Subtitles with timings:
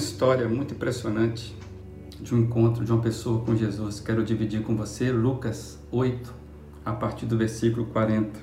[0.00, 1.54] História muito impressionante
[2.18, 4.00] de um encontro de uma pessoa com Jesus.
[4.00, 6.32] Quero dividir com você Lucas 8,
[6.82, 8.40] a partir do versículo 40.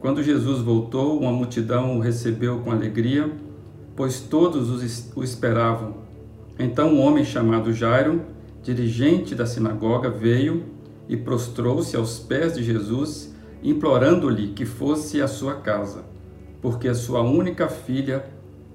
[0.00, 3.32] Quando Jesus voltou, uma multidão o recebeu com alegria,
[3.94, 4.68] pois todos
[5.14, 5.98] o esperavam.
[6.58, 8.22] Então um homem chamado Jairo,
[8.60, 10.64] dirigente da sinagoga, veio
[11.08, 13.32] e prostrou-se aos pés de Jesus,
[13.62, 16.04] implorando-lhe que fosse à sua casa,
[16.60, 18.33] porque a sua única filha,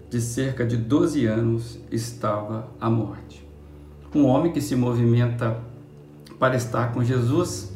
[0.09, 3.47] de cerca de 12 anos, estava à morte.
[4.13, 5.57] Um homem que se movimenta
[6.39, 7.71] para estar com Jesus,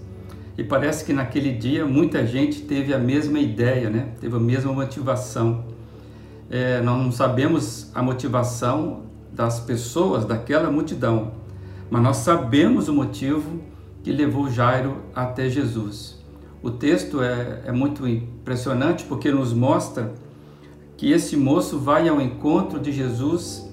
[0.58, 4.10] e parece que naquele dia muita gente teve a mesma ideia, né?
[4.22, 5.66] teve a mesma motivação.
[6.50, 11.32] É, nós não sabemos a motivação das pessoas, daquela multidão,
[11.90, 13.62] mas nós sabemos o motivo
[14.04, 16.22] que levou Jairo até Jesus.
[16.62, 20.14] O texto é, é muito impressionante porque nos mostra
[21.04, 23.70] que esse moço vai ao encontro de Jesus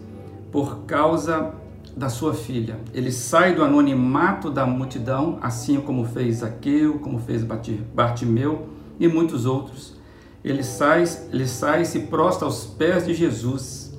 [0.50, 1.54] por causa
[1.96, 2.80] da sua filha.
[2.92, 7.44] Ele sai do anonimato da multidão, assim como fez Zaqueu, como fez
[7.94, 8.66] Bartimeu
[8.98, 9.96] e muitos outros.
[10.42, 13.96] Ele sai, ele sai e se prostra aos pés de Jesus.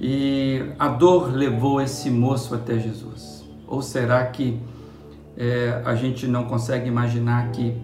[0.00, 3.44] E a dor levou esse moço até Jesus.
[3.66, 4.58] Ou será que
[5.36, 7.76] é, a gente não consegue imaginar que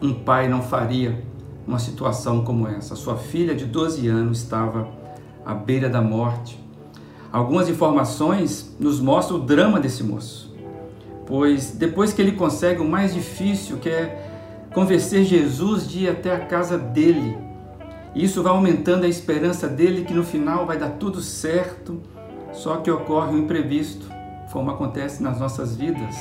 [0.00, 1.22] um pai não faria
[1.66, 2.94] uma situação como essa.
[2.94, 4.88] Sua filha de 12 anos estava
[5.44, 6.58] à beira da morte.
[7.32, 10.54] Algumas informações nos mostram o drama desse moço,
[11.26, 14.30] pois depois que ele consegue o mais difícil, que é
[14.72, 17.36] convencer Jesus de ir até a casa dele,
[18.14, 22.00] isso vai aumentando a esperança dele que no final vai dar tudo certo,
[22.52, 24.06] só que ocorre um imprevisto,
[24.52, 26.14] como acontece nas nossas vidas.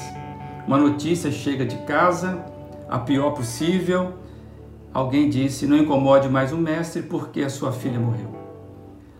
[0.65, 2.43] Uma notícia chega de casa,
[2.89, 4.13] a pior possível.
[4.93, 8.29] Alguém disse: Não incomode mais o mestre, porque a sua filha morreu.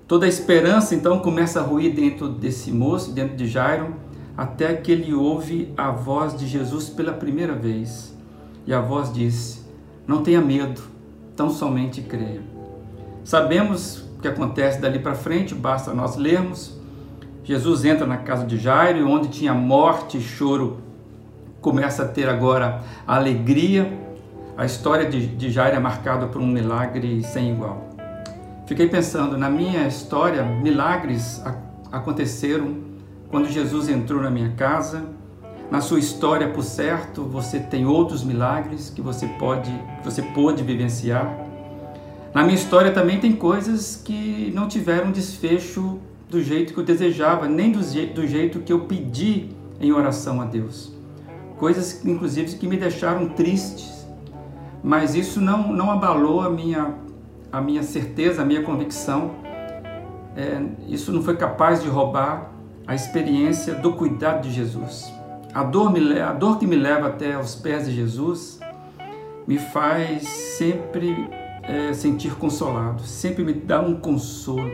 [0.08, 3.96] Toda a esperança então começa a ruir dentro desse moço, dentro de Jairo,
[4.38, 8.16] até que ele ouve a voz de Jesus pela primeira vez.
[8.68, 9.62] E a voz disse:
[10.06, 10.82] Não tenha medo,
[11.36, 12.42] tão somente creia.
[13.24, 16.78] Sabemos o que acontece dali para frente, basta nós lermos.
[17.44, 20.78] Jesus entra na casa de Jairo, onde tinha morte e choro
[21.64, 24.03] começa a ter agora alegria.
[24.56, 27.90] A história de, de Jairo é marcada por um milagre sem igual.
[28.68, 31.42] Fiquei pensando, na minha história, milagres
[31.92, 32.78] aconteceram
[33.30, 35.06] quando Jesus entrou na minha casa.
[35.72, 40.64] Na sua história, por certo, você tem outros milagres que você pode, que você pôde
[40.64, 41.36] vivenciar.
[42.34, 46.00] Na minha história também tem coisas que não tiveram desfecho
[46.30, 49.50] do jeito que eu desejava, nem do, do jeito que eu pedi
[49.82, 50.94] em oração a Deus
[51.64, 54.03] coisas inclusive que me deixaram tristes,
[54.84, 56.94] mas isso não, não abalou a minha,
[57.52, 59.32] a minha certeza, a minha convicção.
[60.36, 62.52] É, isso não foi capaz de roubar
[62.86, 65.12] a experiência do cuidado de Jesus.
[65.54, 68.60] A dor, me, a dor que me leva até os pés de Jesus
[69.48, 71.30] me faz sempre
[71.62, 74.70] é, sentir consolado, sempre me dá um consolo.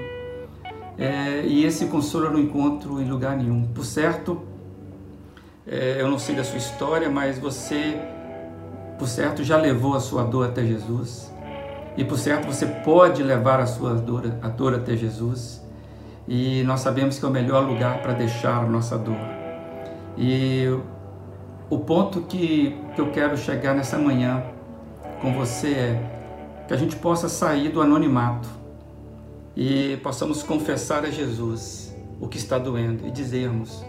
[0.97, 3.65] É, e esse consolo eu não encontro em lugar nenhum.
[3.67, 4.41] Por certo,
[5.67, 7.99] é, eu não sei da sua história, mas você,
[8.99, 11.33] por certo, já levou a sua dor até Jesus.
[11.95, 15.65] E por certo você pode levar a sua dor, a dor até Jesus.
[16.27, 19.17] E nós sabemos que é o melhor lugar para deixar a nossa dor.
[20.17, 20.65] E
[21.69, 24.43] o ponto que, que eu quero chegar nessa manhã
[25.21, 28.49] com você é que a gente possa sair do anonimato
[29.55, 33.83] e possamos confessar a Jesus o que está doendo e dizermos: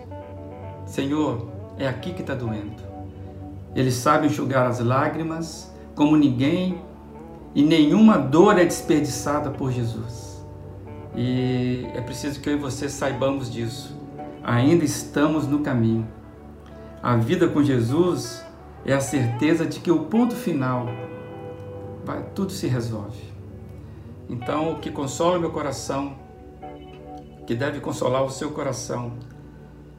[0.87, 2.90] Senhor, é aqui que está doendo.
[3.75, 6.83] Ele sabe enxugar as lágrimas como ninguém
[7.55, 10.45] e nenhuma dor é desperdiçada por Jesus.
[11.17, 13.99] E é preciso que eu e você saibamos disso.
[14.43, 16.07] Ainda estamos no caminho.
[17.03, 18.45] A vida com Jesus
[18.85, 20.87] é a certeza de que o ponto final
[22.05, 23.31] vai, tudo se resolve.
[24.29, 26.17] Então, o que consola o meu coração,
[27.47, 29.15] que deve consolar o seu coração,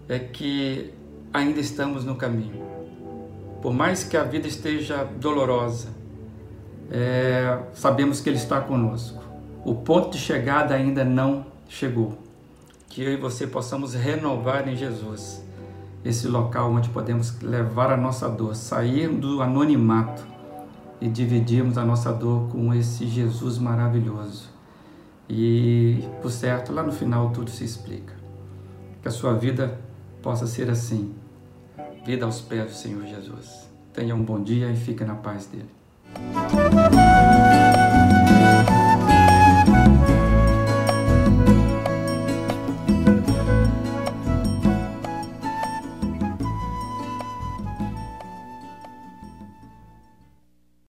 [0.07, 0.93] é que
[1.33, 2.70] ainda estamos no caminho.
[3.61, 5.89] Por mais que a vida esteja dolorosa,
[6.89, 9.23] é, sabemos que Ele está conosco.
[9.63, 12.17] O ponto de chegada ainda não chegou.
[12.89, 15.45] Que eu e você possamos renovar em Jesus
[16.03, 20.25] esse local onde podemos levar a nossa dor, sair do anonimato
[20.99, 24.49] e dividirmos a nossa dor com esse Jesus maravilhoso.
[25.29, 28.13] E, por certo, lá no final tudo se explica.
[29.01, 29.79] Que a sua vida
[30.21, 31.13] possa ser assim
[32.05, 33.69] vida aos pés do Senhor Jesus.
[33.93, 35.69] Tenha um bom dia e fique na paz dele.